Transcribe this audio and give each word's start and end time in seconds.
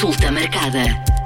Consulta 0.00 0.30
marcada. 0.30 1.19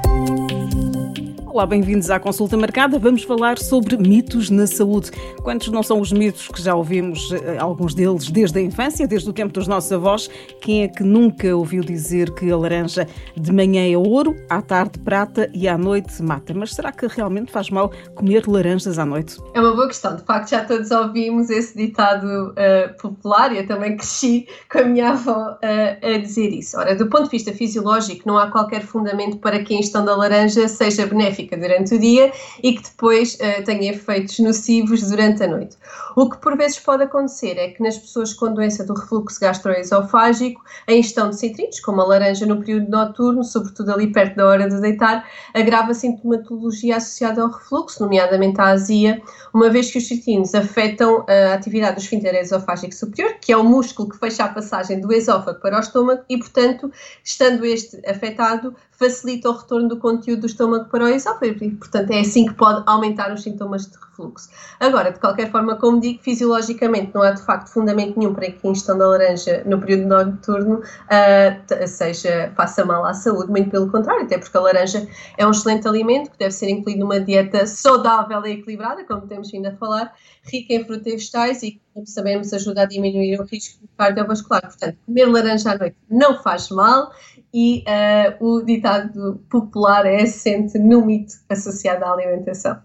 Olá, 1.55 1.65
bem-vindos 1.65 2.09
à 2.09 2.19
consulta 2.19 2.57
marcada. 2.57 2.99
Vamos 2.99 3.23
falar 3.23 3.57
sobre 3.57 3.95
mitos 3.95 4.49
na 4.49 4.67
saúde. 4.67 5.09
Quantos 5.41 5.69
não 5.69 5.81
são 5.81 6.01
os 6.01 6.11
mitos 6.11 6.49
que 6.49 6.61
já 6.61 6.75
ouvimos, 6.75 7.31
eh, 7.31 7.57
alguns 7.57 7.93
deles, 7.93 8.29
desde 8.29 8.59
a 8.59 8.61
infância, 8.61 9.07
desde 9.07 9.29
o 9.29 9.31
tempo 9.31 9.53
dos 9.53 9.65
nossos 9.65 9.89
avós? 9.89 10.29
Quem 10.59 10.83
é 10.83 10.89
que 10.89 11.01
nunca 11.01 11.55
ouviu 11.55 11.81
dizer 11.81 12.33
que 12.33 12.51
a 12.51 12.57
laranja 12.57 13.07
de 13.37 13.53
manhã 13.53 13.89
é 13.89 13.97
ouro, 13.97 14.35
à 14.49 14.61
tarde 14.61 14.99
prata 14.99 15.49
e 15.53 15.65
à 15.65 15.77
noite 15.77 16.21
mata? 16.21 16.53
Mas 16.53 16.75
será 16.75 16.91
que 16.91 17.07
realmente 17.07 17.53
faz 17.53 17.69
mal 17.69 17.89
comer 18.15 18.45
laranjas 18.45 18.99
à 18.99 19.05
noite? 19.05 19.37
É 19.53 19.61
uma 19.61 19.73
boa 19.73 19.87
questão. 19.87 20.13
De 20.13 20.23
facto, 20.23 20.49
já 20.49 20.65
todos 20.65 20.91
ouvimos 20.91 21.49
esse 21.49 21.77
ditado 21.77 22.49
uh, 22.49 23.01
popular 23.01 23.53
e 23.53 23.59
eu 23.59 23.65
também 23.65 23.95
cresci 23.95 24.45
com 24.69 24.79
a 24.79 24.83
minha 24.83 25.11
avó 25.11 25.51
uh, 25.51 26.05
a 26.05 26.17
dizer 26.17 26.49
isso. 26.49 26.77
Ora, 26.77 26.93
do 26.93 27.07
ponto 27.07 27.23
de 27.23 27.29
vista 27.29 27.53
fisiológico, 27.53 28.23
não 28.27 28.37
há 28.37 28.51
qualquer 28.51 28.81
fundamento 28.81 29.37
para 29.37 29.63
que 29.63 29.73
a 29.73 29.77
ingestão 29.77 30.03
da 30.03 30.17
laranja 30.17 30.67
seja 30.67 31.05
benéfica 31.05 31.44
durante 31.53 31.95
o 31.95 31.99
dia 31.99 32.31
e 32.63 32.73
que 32.73 32.83
depois 32.83 33.35
uh, 33.35 33.63
tenha 33.65 33.91
efeitos 33.91 34.39
nocivos 34.39 35.01
durante 35.09 35.43
a 35.43 35.47
noite. 35.47 35.75
O 36.15 36.29
que 36.29 36.37
por 36.37 36.55
vezes 36.55 36.79
pode 36.79 37.03
acontecer 37.03 37.57
é 37.57 37.69
que 37.69 37.83
nas 37.83 37.97
pessoas 37.97 38.33
com 38.33 38.53
doença 38.53 38.85
do 38.85 38.93
refluxo 38.93 39.39
gastroesofágico, 39.39 40.63
a 40.87 40.93
ingestão 40.93 41.29
de 41.29 41.37
citrinos, 41.37 41.79
como 41.81 42.01
a 42.01 42.05
laranja 42.05 42.45
no 42.45 42.59
período 42.59 42.89
noturno, 42.89 43.43
sobretudo 43.43 43.91
ali 43.91 44.11
perto 44.11 44.37
da 44.37 44.47
hora 44.47 44.69
de 44.69 44.79
deitar, 44.79 45.27
agrava 45.53 45.91
a 45.91 45.93
sintomatologia 45.93 46.97
associada 46.97 47.41
ao 47.41 47.49
refluxo, 47.49 48.01
nomeadamente 48.01 48.61
a 48.61 48.67
azia, 48.67 49.21
uma 49.53 49.69
vez 49.69 49.91
que 49.91 49.97
os 49.97 50.07
citrinos 50.07 50.55
afetam 50.55 51.25
a 51.27 51.53
atividade 51.53 51.95
do 51.95 52.01
esfíncter 52.01 52.35
esofágico 52.35 52.95
superior, 52.95 53.35
que 53.41 53.51
é 53.51 53.57
o 53.57 53.63
músculo 53.63 54.09
que 54.09 54.17
fecha 54.17 54.45
a 54.45 54.49
passagem 54.49 55.01
do 55.01 55.11
esófago 55.11 55.59
para 55.59 55.77
o 55.77 55.79
estômago 55.79 56.23
e, 56.29 56.37
portanto, 56.37 56.91
estando 57.23 57.65
este 57.65 58.01
afetado, 58.07 58.75
facilita 58.97 59.49
o 59.49 59.53
retorno 59.53 59.89
do 59.89 59.97
conteúdo 59.97 60.41
do 60.41 60.47
estômago 60.47 60.85
para 60.85 61.05
o 61.05 61.07
esófago 61.07 61.63
e, 61.63 61.71
portanto, 61.71 62.11
é 62.11 62.19
assim 62.19 62.45
que 62.45 62.53
pode 62.53 62.83
aumentar 62.85 63.33
os 63.33 63.43
sintomas 63.43 63.87
de 63.87 63.97
refluxo. 63.97 64.49
Agora, 64.79 65.11
de 65.11 65.19
qualquer 65.19 65.51
forma, 65.51 65.75
como 65.75 65.99
digo, 65.99 66.21
fisiologicamente 66.21 67.11
não 67.13 67.21
há 67.21 67.31
de 67.31 67.41
facto 67.41 67.69
fundamento 67.69 68.17
nenhum 68.17 68.33
para 68.33 68.49
que 68.49 68.65
a 68.65 68.69
ingestão 68.69 68.97
da 68.97 69.07
laranja 69.07 69.63
no 69.65 69.79
período 69.79 70.07
noturno 70.07 70.75
uh, 70.75 71.87
seja, 71.87 72.51
faça 72.55 72.85
mal 72.85 73.05
à 73.05 73.13
saúde, 73.13 73.51
muito 73.51 73.69
pelo 73.69 73.91
contrário, 73.91 74.23
até 74.23 74.37
porque 74.37 74.57
a 74.57 74.61
laranja 74.61 75.07
é 75.37 75.45
um 75.45 75.51
excelente 75.51 75.87
alimento 75.87 76.31
que 76.31 76.37
deve 76.37 76.51
ser 76.51 76.69
incluído 76.69 77.01
numa 77.01 77.19
dieta 77.19 77.65
saudável 77.67 78.45
e 78.45 78.53
equilibrada, 78.53 79.03
como 79.03 79.27
temos 79.27 79.51
vindo 79.51 79.67
a 79.67 79.75
falar, 79.75 80.13
rica 80.43 80.73
em 80.73 80.85
frutas 80.85 81.13
vegetais 81.13 81.63
e, 81.63 81.81
como 81.93 82.07
sabemos, 82.07 82.53
ajuda 82.53 82.83
a 82.83 82.85
diminuir 82.85 83.39
o 83.39 83.43
risco 83.43 83.83
cardiovascular. 83.97 84.61
Portanto, 84.61 84.97
comer 85.05 85.25
laranja 85.25 85.71
à 85.71 85.77
noite 85.77 85.97
não 86.09 86.41
faz 86.41 86.69
mal 86.69 87.11
e 87.55 87.85
uh, 87.87 88.45
o 88.45 88.61
ditado 88.61 89.41
popular 89.49 90.05
é 90.05 90.23
assente 90.23 90.77
no 90.77 91.05
mito 91.05 91.35
associado 91.49 92.03
à 92.03 92.11
alimentação. 92.11 92.77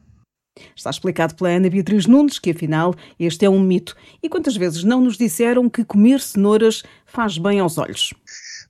Está 0.77 0.91
explicado 0.91 1.35
pela 1.35 1.51
Ana 1.51 1.69
Beatriz 1.69 2.07
Nunes 2.07 2.39
que, 2.39 2.53
afinal, 2.53 2.95
este 3.19 3.45
é 3.45 3.51
um 3.51 3.59
mito. 3.59 3.97
E 4.23 4.29
quantas 4.29 4.57
vezes 4.57 4.85
não 4.85 5.01
nos 5.01 5.19
disseram 5.19 5.69
que 5.69 5.85
comer 5.85 6.21
cenouras 6.21 6.85
faz 7.05 7.37
bem 7.37 7.59
aos 7.59 7.79
olhos? 7.79 8.15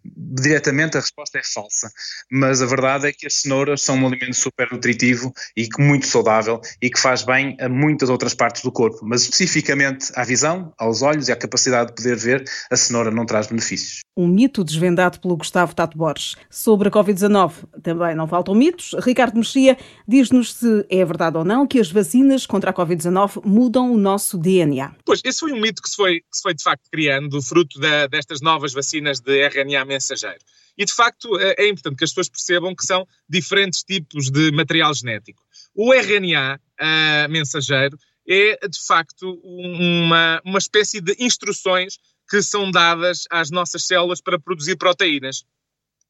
Diretamente 0.04 0.96
a 0.96 1.00
resposta 1.00 1.38
é 1.38 1.42
falsa, 1.44 1.90
mas 2.30 2.62
a 2.62 2.66
verdade 2.66 3.06
é 3.06 3.12
que 3.12 3.26
as 3.26 3.34
cenouras 3.34 3.82
são 3.82 3.96
um 3.96 4.06
alimento 4.06 4.34
super 4.34 4.70
nutritivo 4.70 5.32
e 5.56 5.68
muito 5.78 6.06
saudável 6.06 6.60
e 6.80 6.90
que 6.90 7.00
faz 7.00 7.22
bem 7.22 7.56
a 7.60 7.68
muitas 7.68 8.08
outras 8.08 8.34
partes 8.34 8.62
do 8.62 8.72
corpo, 8.72 9.00
mas 9.02 9.22
especificamente 9.22 10.12
à 10.14 10.24
visão, 10.24 10.72
aos 10.78 11.02
olhos 11.02 11.28
e 11.28 11.32
à 11.32 11.36
capacidade 11.36 11.90
de 11.90 11.96
poder 11.96 12.16
ver, 12.16 12.44
a 12.70 12.76
cenoura 12.76 13.10
não 13.10 13.26
traz 13.26 13.46
benefícios. 13.46 14.00
Um 14.16 14.26
mito 14.26 14.62
desvendado 14.62 15.20
pelo 15.20 15.36
Gustavo 15.36 15.74
Tato 15.74 15.96
Borges. 15.96 16.36
Sobre 16.50 16.88
a 16.88 16.90
Covid-19 16.90 17.52
também 17.82 18.14
não 18.14 18.26
faltam 18.26 18.54
mitos. 18.54 18.94
Ricardo 19.02 19.36
Mexia 19.36 19.78
diz-nos 20.06 20.54
se 20.54 20.86
é 20.90 21.04
verdade 21.04 21.38
ou 21.38 21.44
não 21.44 21.66
que 21.66 21.80
as 21.80 21.90
vacinas 21.90 22.44
contra 22.46 22.70
a 22.70 22.74
Covid-19 22.74 23.42
mudam 23.44 23.92
o 23.92 23.96
nosso 23.96 24.36
DNA. 24.36 24.92
Pois, 25.04 25.20
esse 25.24 25.40
foi 25.40 25.52
um 25.52 25.60
mito 25.60 25.80
que 25.80 25.88
se 25.88 25.96
foi, 25.96 26.20
que 26.20 26.36
se 26.36 26.42
foi 26.42 26.54
de 26.54 26.62
facto 26.62 26.82
criando, 26.92 27.40
fruto 27.42 27.80
da, 27.80 28.06
destas 28.06 28.40
novas 28.40 28.72
vacinas 28.72 29.20
de 29.20 29.48
RNA 29.48 29.89
mensageiro. 29.90 30.38
E 30.78 30.84
de 30.84 30.94
facto 30.94 31.38
é, 31.38 31.54
é 31.58 31.68
importante 31.68 31.96
que 31.96 32.04
as 32.04 32.10
pessoas 32.10 32.28
percebam 32.28 32.74
que 32.74 32.84
são 32.84 33.06
diferentes 33.28 33.82
tipos 33.82 34.30
de 34.30 34.50
material 34.52 34.94
genético. 34.94 35.42
O 35.74 35.92
RNA 35.92 36.58
uh, 36.58 37.30
mensageiro 37.30 37.98
é 38.28 38.68
de 38.68 38.86
facto 38.86 39.40
uma, 39.42 40.40
uma 40.44 40.58
espécie 40.58 41.00
de 41.00 41.14
instruções 41.18 41.98
que 42.28 42.40
são 42.40 42.70
dadas 42.70 43.24
às 43.30 43.50
nossas 43.50 43.84
células 43.84 44.20
para 44.20 44.38
produzir 44.38 44.76
proteínas. 44.76 45.44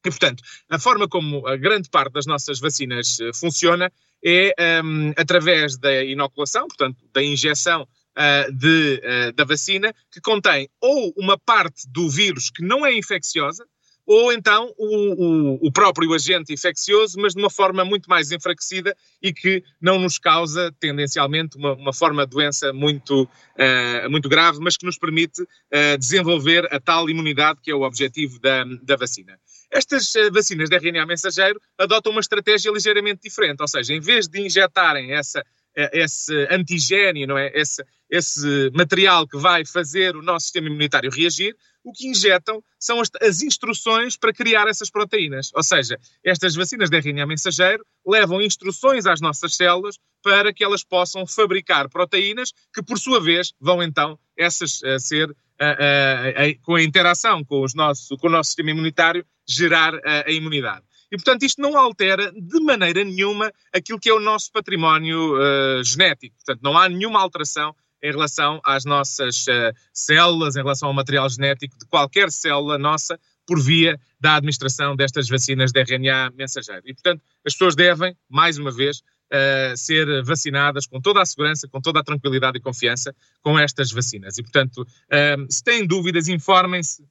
E, 0.05 0.09
portanto, 0.09 0.43
a 0.69 0.79
forma 0.79 1.07
como 1.07 1.45
a 1.47 1.57
grande 1.57 1.89
parte 1.89 2.13
das 2.13 2.25
nossas 2.25 2.59
vacinas 2.59 3.19
uh, 3.19 3.33
funciona 3.33 3.91
é 4.23 4.53
um, 4.83 5.11
através 5.17 5.77
da 5.77 6.03
inoculação, 6.03 6.67
portanto, 6.67 6.97
da 7.11 7.23
injeção 7.23 7.87
uh, 8.17 8.51
de, 8.51 9.01
uh, 9.03 9.33
da 9.33 9.43
vacina, 9.43 9.93
que 10.11 10.21
contém 10.21 10.69
ou 10.79 11.13
uma 11.17 11.37
parte 11.37 11.87
do 11.89 12.09
vírus 12.09 12.49
que 12.49 12.63
não 12.63 12.85
é 12.85 12.93
infecciosa, 12.93 13.65
ou 14.05 14.33
então 14.33 14.73
o, 14.77 14.85
o, 14.85 15.67
o, 15.67 15.71
próprio 15.71 16.13
agente 16.13 16.51
infeccioso, 16.51 17.17
mas 17.19 17.33
de 17.33 17.39
uma 17.39 17.49
forma 17.49 17.85
muito 17.85 18.09
mais 18.09 18.31
enfraquecida 18.31 18.95
e 19.21 19.31
que 19.31 19.63
não 19.79 19.99
nos 19.99 20.17
causa 20.17 20.73
tendencialmente 20.79 21.55
uma, 21.57 21.73
uma 21.73 21.93
forma 21.93 22.25
de 22.25 22.31
doença 22.31 22.73
muito, 22.73 23.23
uh, 23.23 24.09
muito 24.09 24.27
grave, 24.27 24.59
mas 24.59 24.75
que 24.75 24.85
nos 24.85 24.97
permite 24.97 25.41
uh, 25.41 25.97
desenvolver 25.97 26.67
a 26.73 26.79
tal 26.79 27.09
imunidade 27.09 27.59
que 27.61 27.71
é 27.71 27.75
o 27.75 27.83
objetivo 27.83 28.39
da, 28.39 28.65
da 28.83 28.95
vacina. 28.95 29.39
Estas 29.69 30.11
vacinas 30.33 30.69
de 30.69 30.75
RNA 30.75 31.05
mensageiro 31.05 31.61
adotam 31.77 32.11
uma 32.11 32.19
estratégia 32.19 32.71
ligeiramente 32.71 33.21
diferente, 33.23 33.61
ou 33.61 33.67
seja, 33.67 33.93
em 33.93 34.01
vez 34.01 34.27
de 34.27 34.41
injetarem 34.41 35.13
essa 35.13 35.41
esse 35.75 36.47
antigênio, 36.49 37.27
não 37.27 37.37
é? 37.37 37.51
Esse, 37.53 37.83
esse 38.09 38.69
material 38.73 39.27
que 39.27 39.37
vai 39.37 39.65
fazer 39.65 40.15
o 40.15 40.21
nosso 40.21 40.45
sistema 40.45 40.67
imunitário 40.67 41.09
reagir, 41.09 41.55
o 41.83 41.91
que 41.91 42.07
injetam 42.07 42.63
são 42.79 42.99
as, 42.99 43.09
as, 43.21 43.41
instruções 43.41 44.17
para 44.17 44.33
criar 44.33 44.67
essas 44.67 44.89
proteínas. 44.89 45.51
Ou 45.55 45.63
seja, 45.63 45.97
estas 46.23 46.55
vacinas 46.55 46.89
de 46.89 46.97
RNA 46.97 47.25
mensageiro 47.25 47.85
levam 48.05 48.41
instruções 48.41 49.05
às 49.05 49.21
nossas 49.21 49.55
células 49.55 49.97
para 50.21 50.53
que 50.53 50.63
elas 50.63 50.83
possam 50.83 51.25
fabricar 51.25 51.89
proteínas 51.89 52.51
que, 52.73 52.83
por 52.83 52.99
sua 52.99 53.19
vez, 53.19 53.53
vão 53.59 53.81
então 53.81 54.19
essas 54.37 54.83
a 54.83 54.99
ser, 54.99 55.35
a, 55.59 55.69
a, 55.69 56.55
com 56.61 56.75
a 56.75 56.83
interação 56.83 57.43
com, 57.43 57.63
os 57.63 57.73
nosso, 57.73 58.15
com 58.17 58.27
o 58.27 58.31
nosso 58.31 58.49
sistema 58.49 58.71
imunitário, 58.71 59.25
gerar 59.47 59.93
a 60.05 60.31
imunidade. 60.31 60.85
E, 61.11 61.17
portanto, 61.17 61.43
isto 61.43 61.61
não 61.61 61.77
altera 61.77 62.31
de 62.31 62.59
maneira 62.61 63.03
nenhuma 63.03 63.51
aquilo 63.73 63.99
que 63.99 64.09
é 64.09 64.13
o 64.13 64.19
nosso 64.19 64.51
património 64.51 65.35
uh, 65.35 65.83
genético. 65.83 66.35
Portanto, 66.37 66.61
não 66.63 66.77
há 66.77 66.87
nenhuma 66.87 67.19
alteração 67.19 67.75
em 68.01 68.11
relação 68.11 68.59
às 68.63 68.85
nossas 68.85 69.45
uh, 69.47 69.75
células, 69.93 70.55
em 70.55 70.61
relação 70.61 70.87
ao 70.87 70.93
material 70.93 71.29
genético 71.29 71.77
de 71.77 71.85
qualquer 71.85 72.31
célula 72.31 72.77
nossa, 72.77 73.19
por 73.45 73.61
via 73.61 73.99
da 74.19 74.35
administração 74.35 74.95
destas 74.95 75.27
vacinas 75.27 75.71
de 75.71 75.81
RNA 75.81 76.31
mensageiro. 76.31 76.81
E, 76.85 76.93
portanto, 76.93 77.21
as 77.45 77.53
pessoas 77.53 77.75
devem, 77.75 78.15
mais 78.29 78.57
uma 78.57 78.71
vez, 78.71 78.99
uh, 78.99 79.75
ser 79.75 80.23
vacinadas 80.23 80.87
com 80.87 81.01
toda 81.01 81.21
a 81.21 81.25
segurança, 81.25 81.67
com 81.67 81.81
toda 81.81 81.99
a 81.99 82.03
tranquilidade 82.03 82.57
e 82.57 82.61
confiança 82.61 83.13
com 83.41 83.59
estas 83.59 83.91
vacinas. 83.91 84.37
E, 84.37 84.43
portanto, 84.43 84.81
uh, 84.81 85.45
se 85.51 85.63
têm 85.63 85.85
dúvidas, 85.85 86.27
informem-se 86.27 87.03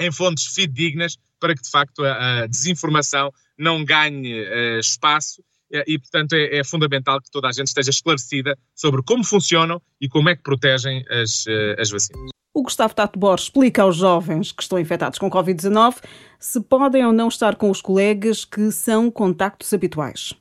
em 0.00 0.10
fontes 0.10 0.46
fidedignas 0.46 1.16
para 1.42 1.54
que, 1.54 1.62
de 1.62 1.70
facto, 1.70 2.04
a, 2.04 2.42
a 2.42 2.46
desinformação 2.46 3.30
não 3.58 3.84
ganhe 3.84 4.32
espaço 4.78 5.42
é, 5.72 5.84
e, 5.88 5.98
portanto, 5.98 6.34
é, 6.34 6.58
é, 6.58 6.64
fundamental 6.64 7.20
que 7.20 7.30
toda 7.30 7.48
a 7.48 7.52
gente 7.52 7.68
esteja 7.68 7.90
esclarecida 7.90 8.56
sobre 8.74 9.02
como 9.02 9.24
funcionam 9.24 9.80
e 9.98 10.06
como 10.06 10.28
é 10.28 10.36
que 10.36 10.42
protegem 10.42 11.02
as, 11.08 11.46
eh, 11.46 11.76
as 11.78 11.90
vacinas. 11.90 12.30
O 12.54 12.62
Gustavo 12.62 12.94
Tato 12.94 13.18
Borges 13.18 13.46
explica 13.46 13.82
aos 13.82 13.96
jovens 13.96 14.52
que 14.52 14.62
estão 14.62 14.78
infectados 14.78 15.18
com 15.18 15.30
Covid-19 15.30 16.04
se 16.38 16.62
podem 16.62 17.06
ou 17.06 17.12
não 17.12 17.28
estar 17.28 17.56
com 17.56 17.70
os 17.70 17.80
colegas 17.80 18.44
que 18.44 18.70
são 18.70 19.10
contactos 19.10 19.72
habituais. 19.72 20.34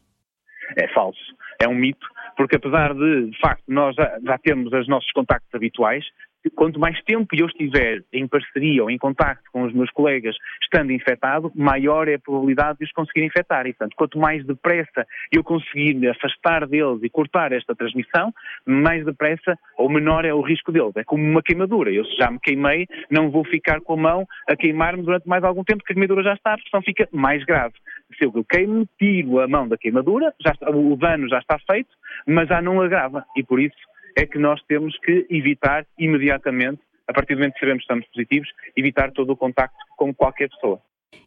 É 0.78 0.94
falso. 0.94 1.20
É 1.62 1.68
um 1.68 1.76
mito, 1.76 2.06
porque 2.36 2.58
apesar 2.58 2.94
de, 2.94 3.30
de 3.30 3.40
facto, 3.40 3.64
nós 3.70 3.96
já, 3.96 4.20
já 4.26 4.38
termos 4.40 4.74
os 4.74 4.88
nossos 4.90 5.10
contactos 5.14 5.54
habituais, 5.54 6.04
quanto 6.50 6.80
mais 6.80 7.00
tempo 7.04 7.28
eu 7.34 7.46
estiver 7.46 8.04
em 8.12 8.28
parceria 8.28 8.84
ou 8.84 8.90
em 8.90 8.98
contacto 8.98 9.44
com 9.52 9.64
os 9.64 9.74
meus 9.74 9.90
colegas 9.92 10.36
estando 10.64 10.92
infectado, 10.92 11.52
maior 11.56 12.08
é 12.08 12.16
a 12.16 12.20
probabilidade 12.20 12.80
de 12.80 12.86
os 12.86 12.92
conseguir 12.92 13.26
infectar. 13.26 13.68
E, 13.68 13.74
portanto, 13.74 13.96
quanto 13.96 14.18
mais 14.18 14.46
depressa 14.46 15.06
eu 15.32 15.44
conseguir 15.44 15.94
me 15.94 16.08
afastar 16.08 16.68
deles 16.68 17.04
e 17.04 17.10
cortar 17.10 17.52
esta 17.52 17.76
transmissão, 17.76 18.34
mais 18.66 19.06
depressa 19.06 19.58
ou 19.78 19.90
menor 19.90 20.26
é 20.26 20.34
o 20.34 20.42
risco 20.42 20.72
deles. 20.72 20.96
É 20.96 21.04
como 21.04 21.24
uma 21.24 21.42
queimadura. 21.42 21.92
Eu, 21.92 22.06
se 22.06 22.16
já 22.18 22.32
me 22.32 22.40
queimei, 22.40 22.88
não 23.10 23.30
vou 23.30 23.44
ficar 23.46 23.82
com 23.82 23.94
a 23.94 23.98
mão 23.98 24.28
a 24.48 24.56
queimar-me 24.56 25.04
durante 25.04 25.28
mais 25.28 25.44
algum 25.44 25.64
tempo, 25.64 25.80
porque 25.80 25.94
a 25.94 25.96
queimadura 25.96 26.24
já 26.24 26.34
está, 26.34 26.54
a 26.54 26.58
pressão 26.58 26.82
fica 26.82 27.08
mais 27.12 27.44
grave. 27.44 27.74
Se 28.18 28.26
eu 28.26 28.44
queimo, 28.44 28.88
tiro 29.00 29.40
a 29.40 29.48
mão 29.48 29.68
da 29.68 29.78
queimadura, 29.78 30.34
está, 30.40 30.70
o 30.70 30.96
dano 30.96 31.28
já 31.30 31.40
está 31.40 31.58
feito, 31.70 31.90
mas 32.28 32.48
já 32.48 32.62
não 32.62 32.82
agrava. 32.82 33.26
E 33.36 33.44
por 33.44 33.60
isso 33.60 33.91
é 34.16 34.26
que 34.26 34.38
nós 34.38 34.62
temos 34.68 34.98
que 35.00 35.26
evitar 35.30 35.86
imediatamente, 35.98 36.82
a 37.08 37.14
partir 37.14 37.36
do 37.36 37.40
momento 37.40 37.54
que 37.54 37.60
sabemos 37.60 37.80
que 37.80 37.84
estamos 37.84 38.08
positivos, 38.08 38.50
evitar 38.76 39.12
todo 39.12 39.32
o 39.32 39.38
contacto 39.38 39.78
com 39.98 40.14
qualquer 40.14 40.50
pessoa. 40.50 40.82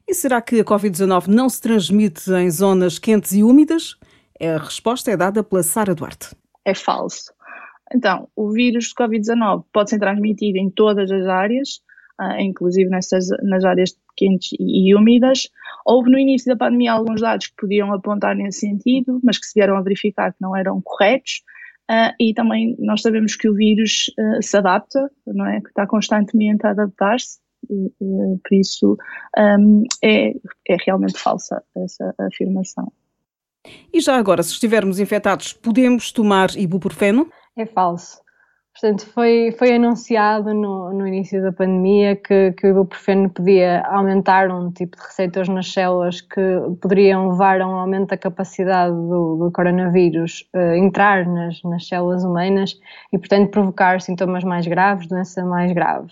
E 0.07 0.15
será 0.15 0.41
que 0.41 0.61
a 0.61 0.65
Covid-19 0.65 1.29
não 1.29 1.49
se 1.49 1.61
transmite 1.61 2.31
em 2.31 2.51
zonas 2.51 2.99
quentes 2.99 3.33
e 3.33 3.43
úmidas? 3.43 3.97
A 4.41 4.59
resposta 4.59 5.11
é 5.11 5.17
dada 5.17 5.43
pela 5.43 5.63
Sara 5.63 5.95
Duarte. 5.95 6.35
É 6.65 6.75
falso. 6.75 7.33
Então, 7.95 8.29
o 8.35 8.51
vírus 8.51 8.87
de 8.87 8.95
Covid-19 8.95 9.65
pode 9.73 9.91
ser 9.91 9.99
transmitido 9.99 10.59
em 10.59 10.71
todas 10.71 11.11
as 11.11 11.27
áreas, 11.27 11.81
uh, 12.21 12.41
inclusive 12.41 12.89
nessas, 12.91 13.29
nas 13.43 13.65
áreas 13.65 13.97
quentes 14.17 14.53
e, 14.59 14.91
e 14.91 14.95
úmidas. 14.95 15.49
Houve 15.87 16.11
no 16.11 16.19
início 16.19 16.53
da 16.53 16.57
pandemia 16.57 16.93
alguns 16.93 17.21
dados 17.21 17.47
que 17.47 17.57
podiam 17.57 17.93
apontar 17.93 18.35
nesse 18.35 18.61
sentido, 18.61 19.21
mas 19.23 19.39
que 19.39 19.47
se 19.47 19.55
vieram 19.55 19.77
a 19.77 19.83
verificar 19.83 20.33
que 20.33 20.41
não 20.41 20.57
eram 20.57 20.81
corretos. 20.83 21.43
Uh, 21.91 22.15
e 22.19 22.33
também 22.33 22.75
nós 22.79 23.03
sabemos 23.03 23.37
que 23.37 23.49
o 23.49 23.55
vírus 23.55 24.11
uh, 24.19 24.43
se 24.43 24.57
adapta, 24.57 25.11
não 25.27 25.47
é? 25.47 25.61
Que 25.61 25.69
está 25.69 25.87
constantemente 25.87 26.67
a 26.67 26.71
adaptar-se, 26.71 27.39
uh, 27.69 28.41
por 28.43 28.55
isso 28.55 28.97
um, 29.37 29.85
é, 30.03 30.31
é 30.69 30.77
realmente 30.87 31.19
falsa 31.19 31.63
essa 31.77 32.15
afirmação. 32.19 32.91
E 33.93 34.01
já 34.01 34.17
agora, 34.17 34.43
se 34.43 34.53
estivermos 34.53 34.99
infectados, 34.99 35.53
podemos 35.53 36.11
tomar 36.11 36.57
ibuprofeno? 36.57 37.31
É 37.57 37.67
falso. 37.67 38.24
Portanto, 38.75 39.07
foi, 39.07 39.55
foi 39.57 39.77
anunciado 39.77 40.53
no, 40.53 40.93
no 40.93 41.07
início 41.07 41.41
da 41.41 41.53
pandemia 41.53 42.17
que, 42.17 42.51
que 42.53 42.67
o 42.67 42.71
ibuprofeno 42.71 43.31
podia 43.31 43.83
aumentar 43.87 44.51
um 44.51 44.69
tipo 44.73 44.97
de 44.97 45.03
receptores 45.05 45.49
nas 45.49 45.73
células 45.73 46.21
que 46.21 46.41
poderiam 46.83 47.31
levar 47.31 47.61
a 47.61 47.69
um 47.69 47.77
aumento 47.77 48.09
da 48.09 48.17
capacidade 48.17 48.93
do, 48.93 49.37
do 49.37 49.53
coronavírus 49.53 50.45
uh, 50.53 50.75
entrar 50.75 51.25
nas, 51.25 51.63
nas 51.63 51.87
células 51.87 52.25
humanas 52.25 52.77
e, 53.13 53.19
portanto, 53.19 53.51
provocar 53.51 54.01
sintomas 54.01 54.43
mais 54.43 54.67
graves, 54.67 55.07
doença 55.07 55.45
mais 55.45 55.73
grave 55.73 56.11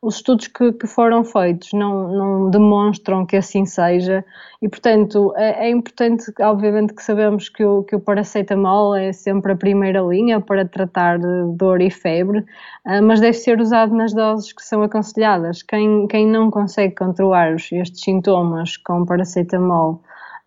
os 0.00 0.16
estudos 0.16 0.46
que, 0.46 0.72
que, 0.72 0.86
foram 0.86 1.24
feitos 1.24 1.72
não, 1.72 2.08
não, 2.08 2.50
demonstram 2.50 3.26
que 3.26 3.36
assim 3.36 3.66
seja 3.66 4.24
e, 4.62 4.68
portanto, 4.68 5.32
é, 5.36 5.66
é, 5.66 5.70
importante, 5.70 6.32
obviamente, 6.40 6.94
que 6.94 7.02
sabemos 7.02 7.48
que 7.48 7.64
o, 7.64 7.82
que 7.82 7.96
o 7.96 8.00
paracetamol 8.00 8.94
é 8.94 9.12
sempre 9.12 9.52
a 9.52 9.56
primeira 9.56 10.00
linha 10.00 10.40
para 10.40 10.64
tratar 10.64 11.18
dor 11.56 11.80
e 11.80 11.90
febre, 11.90 12.40
uh, 12.86 13.02
mas 13.02 13.20
deve 13.20 13.34
ser 13.34 13.60
usado 13.60 13.94
nas 13.94 14.12
doses 14.14 14.52
que 14.52 14.62
são 14.62 14.82
aconselhadas. 14.82 15.62
Quem, 15.62 16.06
quem 16.06 16.26
não 16.28 16.50
consegue 16.50 16.94
controlar 16.94 17.54
estes 17.54 18.00
sintomas 18.00 18.76
com 18.76 19.04
paracetamol 19.04 20.00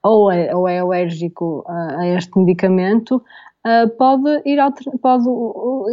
ou 0.03 0.31
é, 0.31 0.55
ou 0.55 0.67
é 0.67 0.79
alérgico 0.79 1.63
a, 1.67 1.99
a 1.99 2.07
este 2.07 2.37
medicamento, 2.39 3.21
Uh, 3.63 3.87
pode, 3.95 4.41
ir 4.43 4.57
pode 4.99 5.25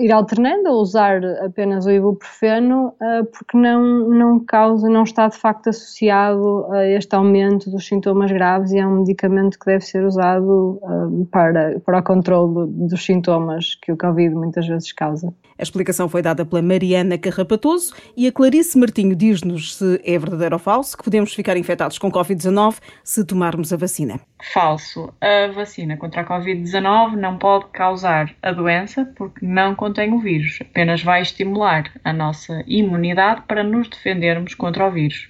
ir 0.03 0.11
alternando 0.11 0.71
ou 0.71 0.81
usar 0.81 1.23
apenas 1.45 1.85
o 1.85 1.91
ibuprofeno 1.91 2.95
uh, 2.95 3.27
porque 3.27 3.59
não, 3.59 4.09
não 4.09 4.41
causa, 4.41 4.89
não 4.89 5.03
está 5.03 5.29
de 5.29 5.37
facto 5.37 5.69
associado 5.69 6.65
a 6.73 6.87
este 6.87 7.15
aumento 7.15 7.71
dos 7.71 7.87
sintomas 7.87 8.33
graves 8.33 8.73
e 8.73 8.79
é 8.79 8.87
um 8.87 9.01
medicamento 9.01 9.59
que 9.59 9.67
deve 9.67 9.85
ser 9.85 10.03
usado 10.03 10.81
uh, 10.83 11.27
para, 11.27 11.79
para 11.81 11.99
o 11.99 12.03
controle 12.03 12.71
dos 12.89 13.05
sintomas 13.05 13.75
que 13.83 13.93
o 13.93 13.99
Covid 13.99 14.35
muitas 14.35 14.67
vezes 14.67 14.91
causa. 14.93 15.35
A 15.59 15.63
explicação 15.63 16.09
foi 16.09 16.23
dada 16.23 16.47
pela 16.47 16.63
Mariana 16.63 17.19
Carrapatoso 17.19 17.93
e 18.17 18.27
a 18.27 18.33
Clarice 18.33 18.79
Martinho 18.79 19.15
diz-nos 19.15 19.77
se 19.77 20.01
é 20.05 20.19
verdadeiro 20.19 20.55
ou 20.55 20.59
falso 20.59 20.97
que 20.97 21.05
podemos 21.05 21.35
ficar 21.35 21.57
infectados 21.59 21.99
com 21.99 22.11
Covid-19 22.11 22.77
se 23.05 23.25
tomarmos 23.25 23.75
a 23.75 23.77
vacina. 23.77 24.19
Falso. 24.43 25.13
A 25.21 25.53
vacina 25.53 25.97
contra 25.97 26.23
a 26.23 26.25
Covid-19 26.25 27.17
não 27.17 27.39
pode 27.39 27.67
causar 27.73 28.35
a 28.43 28.53
doença 28.53 29.05
porque 29.17 29.45
não 29.45 29.75
contém 29.75 30.13
o 30.13 30.21
vírus, 30.21 30.59
apenas 30.61 31.03
vai 31.03 31.23
estimular 31.23 31.93
a 32.05 32.13
nossa 32.13 32.63
imunidade 32.67 33.43
para 33.49 33.65
nos 33.65 33.89
defendermos 33.89 34.55
contra 34.55 34.87
o 34.87 34.91
vírus. 34.91 35.29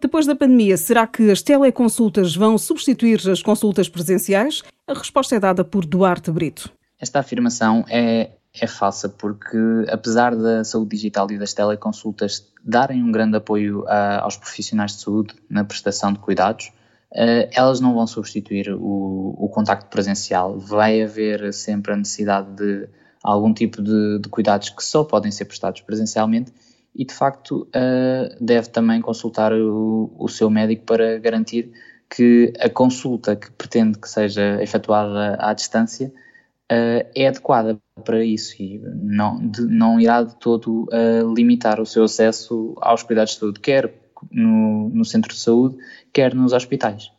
Depois 0.00 0.26
da 0.26 0.34
pandemia, 0.34 0.76
será 0.76 1.06
que 1.06 1.30
as 1.30 1.42
teleconsultas 1.42 2.34
vão 2.34 2.56
substituir 2.56 3.20
as 3.28 3.42
consultas 3.42 3.88
presenciais? 3.88 4.62
A 4.86 4.94
resposta 4.94 5.36
é 5.36 5.40
dada 5.40 5.64
por 5.64 5.84
Duarte 5.84 6.30
Brito. 6.30 6.70
Esta 7.00 7.20
afirmação 7.20 7.84
é, 7.88 8.30
é 8.60 8.66
falsa 8.66 9.08
porque, 9.08 9.58
apesar 9.90 10.34
da 10.34 10.64
saúde 10.64 10.90
digital 10.90 11.30
e 11.30 11.38
das 11.38 11.52
teleconsultas 11.52 12.46
darem 12.64 13.02
um 13.02 13.12
grande 13.12 13.36
apoio 13.36 13.84
a, 13.88 14.20
aos 14.20 14.36
profissionais 14.36 14.92
de 14.92 15.02
saúde 15.02 15.34
na 15.48 15.64
prestação 15.64 16.12
de 16.12 16.18
cuidados, 16.18 16.72
uh, 17.12 17.48
elas 17.52 17.80
não 17.80 17.94
vão 17.94 18.06
substituir 18.06 18.70
o, 18.70 19.34
o 19.38 19.48
contacto 19.48 19.88
presencial. 19.88 20.58
Vai 20.58 21.02
haver 21.02 21.52
sempre 21.52 21.92
a 21.92 21.96
necessidade 21.96 22.50
de 22.54 22.88
algum 23.22 23.52
tipo 23.52 23.82
de, 23.82 24.18
de 24.20 24.28
cuidados 24.28 24.70
que 24.70 24.82
só 24.82 25.04
podem 25.04 25.30
ser 25.30 25.44
prestados 25.46 25.80
presencialmente 25.80 26.52
e, 26.94 27.04
de 27.04 27.14
facto, 27.14 27.68
uh, 27.68 28.44
deve 28.44 28.68
também 28.68 29.00
consultar 29.00 29.52
o, 29.52 30.12
o 30.18 30.28
seu 30.28 30.50
médico 30.50 30.84
para 30.84 31.18
garantir 31.18 31.70
que 32.10 32.52
a 32.58 32.70
consulta 32.70 33.36
que 33.36 33.50
pretende 33.52 33.98
que 33.98 34.08
seja 34.08 34.62
efetuada 34.62 35.36
à 35.38 35.52
distância 35.52 36.08
uh, 36.08 37.06
é 37.14 37.28
adequada 37.28 37.78
para 38.04 38.24
isso 38.24 38.62
e 38.62 38.78
não, 38.78 39.38
de, 39.38 39.62
não 39.62 40.00
irá 40.00 40.22
de 40.22 40.34
todo 40.36 40.86
limitar 41.34 41.80
o 41.80 41.86
seu 41.86 42.04
acesso 42.04 42.74
aos 42.80 43.02
cuidados 43.02 43.34
de 43.34 43.40
saúde, 43.40 43.60
quer 43.60 43.92
no, 44.30 44.88
no 44.90 45.04
centro 45.04 45.32
de 45.32 45.40
saúde, 45.40 45.76
quer 46.12 46.34
nos 46.34 46.52
hospitais. 46.52 47.12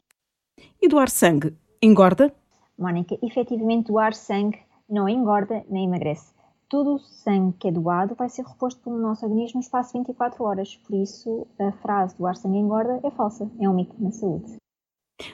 E 0.81 0.87
doar 0.87 1.09
sangue 1.09 1.53
engorda? 1.81 2.33
Mónica, 2.77 3.17
efetivamente 3.21 3.87
doar 3.87 4.13
sangue 4.13 4.59
não 4.89 5.07
engorda 5.07 5.63
nem 5.69 5.85
emagrece. 5.85 6.33
Todo 6.69 6.95
o 6.95 6.99
sangue 6.99 7.57
que 7.59 7.67
é 7.67 7.71
doado 7.71 8.15
vai 8.15 8.29
ser 8.29 8.45
reposto 8.45 8.81
pelo 8.81 8.97
nosso 8.97 9.25
organismo 9.25 9.59
no 9.59 9.63
espaço 9.63 9.93
de 9.93 9.99
24 9.99 10.43
horas. 10.43 10.75
Por 10.75 10.95
isso, 10.95 11.47
a 11.59 11.71
frase 11.71 12.15
doar 12.17 12.35
sangue 12.35 12.57
engorda 12.57 12.99
é 13.03 13.11
falsa, 13.11 13.49
é 13.59 13.67
um 13.67 13.73
mito 13.73 13.95
na 13.99 14.11
saúde. 14.11 14.57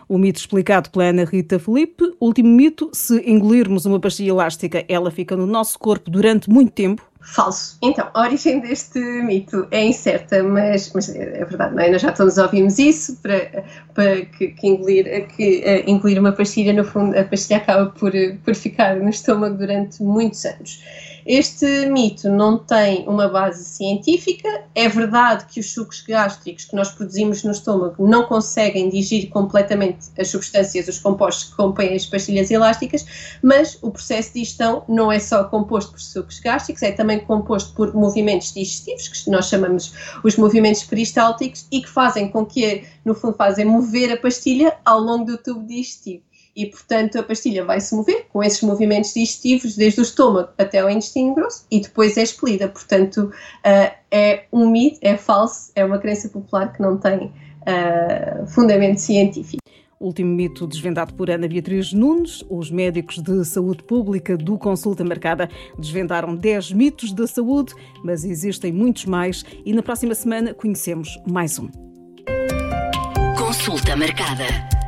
O 0.08 0.18
mito 0.18 0.40
explicado 0.40 0.90
pela 0.90 1.06
Ana 1.06 1.26
Rita 1.26 1.60
Felipe. 1.60 2.16
Último 2.20 2.50
mito: 2.50 2.90
se 2.94 3.20
engolirmos 3.30 3.86
uma 3.86 4.00
pastilha 4.00 4.30
elástica, 4.30 4.84
ela 4.88 5.12
fica 5.12 5.36
no 5.36 5.46
nosso 5.46 5.78
corpo 5.78 6.10
durante 6.10 6.50
muito 6.50 6.72
tempo. 6.72 7.08
Falso. 7.26 7.78
Então, 7.82 8.08
a 8.14 8.22
origem 8.22 8.60
deste 8.60 9.00
mito 9.00 9.68
é 9.72 9.84
incerta, 9.84 10.44
mas, 10.44 10.92
mas 10.94 11.10
é 11.10 11.44
verdade, 11.44 11.74
não 11.74 11.82
é? 11.82 11.90
Nós 11.90 12.02
já 12.02 12.12
todos 12.12 12.38
ouvimos 12.38 12.78
isso, 12.78 13.18
para, 13.18 13.64
para 13.96 14.26
que, 14.26 14.50
que, 14.50 14.68
engolir, 14.68 15.28
que 15.30 15.64
uh, 15.66 15.90
engolir 15.90 16.20
uma 16.20 16.32
pastilha, 16.32 16.72
no 16.72 16.86
fundo, 16.86 17.18
a 17.18 17.24
pastilha 17.24 17.58
acaba 17.58 17.88
por, 17.88 18.12
por 18.44 18.54
ficar 18.54 18.98
no 18.98 19.10
estômago 19.10 19.58
durante 19.58 20.04
muitos 20.04 20.46
anos. 20.46 20.84
Este 21.26 21.88
mito 21.88 22.30
não 22.30 22.60
tem 22.60 23.08
uma 23.08 23.28
base 23.28 23.66
científica. 23.66 24.64
É 24.76 24.88
verdade 24.88 25.46
que 25.46 25.60
os 25.60 25.74
sucos 25.74 26.02
gástricos 26.02 26.66
que 26.66 26.76
nós 26.76 26.92
produzimos 26.92 27.44
no 27.44 27.52
estômago 27.52 28.08
não 28.08 28.28
conseguem 28.28 28.90
digerir 28.90 29.32
completamente 29.32 30.12
as 30.20 30.28
substâncias, 30.28 30.88
os 30.88 31.00
compostos 31.00 31.46
que 31.46 31.56
compõem 31.56 31.96
as 31.96 32.06
pastilhas 32.06 32.52
elásticas, 32.52 33.38
mas 33.42 33.76
o 33.82 33.90
processo 33.90 34.34
de 34.34 34.42
digestão 34.42 34.84
não 34.88 35.12
é 35.12 35.18
só 35.18 35.46
composto 35.46 35.94
por 35.94 36.00
sucos 36.00 36.40
gástricos, 36.40 36.84
é 36.84 36.92
também 36.92 37.20
composto 37.20 37.74
por 37.74 37.96
movimentos 37.96 38.54
digestivos, 38.54 39.08
que 39.08 39.32
nós 39.32 39.50
chamamos 39.50 39.94
os 40.24 40.36
movimentos 40.36 40.84
peristálticos, 40.84 41.66
e 41.72 41.82
que 41.82 41.90
fazem 41.90 42.30
com 42.30 42.46
que, 42.46 42.84
no 43.04 43.16
fundo, 43.16 43.36
fazem 43.36 43.66
mover 43.66 44.12
a 44.12 44.18
pastilha 44.18 44.78
ao 44.86 45.00
longo 45.00 45.26
do 45.26 45.38
tubo 45.40 45.66
digestivo 45.66 46.22
e, 46.56 46.66
portanto, 46.68 47.20
a 47.20 47.24
pastilha 47.24 47.66
vai 47.66 47.82
se 47.82 47.94
mover 47.94 48.28
com 48.32 48.42
esses 48.42 48.62
movimentos 48.62 49.14
digestivos 49.14 49.76
desde 49.76 50.00
o 50.00 50.04
estômago 50.04 50.50
até 50.58 50.84
o 50.84 50.90
intestino 50.90 51.36
grosso 51.36 51.66
e 51.70 51.82
depois 51.82 52.16
é 52.18 52.24
expelida. 52.24 52.68
Portanto, 52.70 53.26
uh, 53.26 53.96
é 54.10 54.46
um 54.54 54.70
mito, 54.70 55.00
é 55.02 55.18
falso, 55.18 55.72
é 55.76 55.84
uma 55.84 55.98
crença 55.98 56.30
popular 56.30 56.72
que 56.72 56.82
não 56.82 56.98
tem 56.98 57.26
uh, 57.26 58.48
fundamento 58.48 59.00
científico. 59.00 59.62
Último 60.00 60.34
mito 60.34 60.68
desvendado 60.68 61.14
por 61.14 61.30
Ana 61.30 61.48
Beatriz 61.48 61.92
Nunes. 61.92 62.44
Os 62.50 62.70
médicos 62.70 63.22
de 63.22 63.44
saúde 63.44 63.84
pública 63.84 64.38
do 64.38 64.58
Consulta 64.58 65.04
Marcada 65.04 65.50
desvendaram 65.78 66.36
10 66.36 66.74
mitos 66.74 67.12
da 67.14 67.26
saúde, 67.26 67.74
mas 68.04 68.24
existem 68.24 68.72
muitos 68.72 69.06
mais 69.06 69.44
e 69.66 69.74
na 69.74 69.82
próxima 69.82 70.14
semana 70.14 70.54
conhecemos 70.54 71.18
mais 71.26 71.58
um. 71.60 71.70
Consulta 73.38 73.96
Marcada. 73.96 74.85